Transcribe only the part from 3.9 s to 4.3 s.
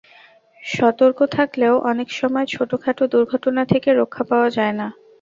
রক্ষা